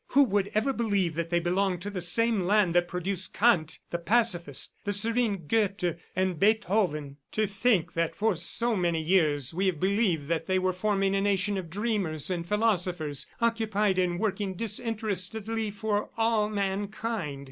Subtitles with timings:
[0.15, 3.99] Who would ever believe that they belong to the same land that produced Kant, the
[3.99, 7.17] pacifist, the serene Goethe and Beethoven!...
[7.33, 11.21] To think that for so many years, we have believed that they were forming a
[11.21, 17.39] nation of dreamers and philosophers occupied in working disinterestedly for all mankind!